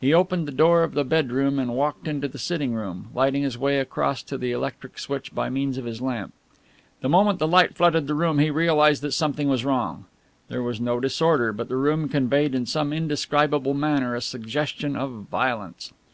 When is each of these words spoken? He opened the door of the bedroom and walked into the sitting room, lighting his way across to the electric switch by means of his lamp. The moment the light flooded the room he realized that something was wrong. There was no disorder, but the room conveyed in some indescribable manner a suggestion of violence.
He 0.00 0.14
opened 0.14 0.48
the 0.48 0.52
door 0.52 0.82
of 0.82 0.94
the 0.94 1.04
bedroom 1.04 1.58
and 1.58 1.74
walked 1.74 2.08
into 2.08 2.26
the 2.28 2.38
sitting 2.38 2.72
room, 2.72 3.10
lighting 3.14 3.42
his 3.42 3.58
way 3.58 3.78
across 3.78 4.22
to 4.22 4.38
the 4.38 4.52
electric 4.52 4.98
switch 4.98 5.34
by 5.34 5.50
means 5.50 5.76
of 5.76 5.84
his 5.84 6.00
lamp. 6.00 6.32
The 7.02 7.10
moment 7.10 7.38
the 7.40 7.46
light 7.46 7.74
flooded 7.74 8.06
the 8.06 8.14
room 8.14 8.38
he 8.38 8.48
realized 8.48 9.02
that 9.02 9.12
something 9.12 9.50
was 9.50 9.62
wrong. 9.66 10.06
There 10.48 10.62
was 10.62 10.80
no 10.80 10.98
disorder, 10.98 11.52
but 11.52 11.68
the 11.68 11.76
room 11.76 12.08
conveyed 12.08 12.54
in 12.54 12.64
some 12.64 12.90
indescribable 12.90 13.74
manner 13.74 14.14
a 14.14 14.22
suggestion 14.22 14.96
of 14.96 15.26
violence. 15.30 15.92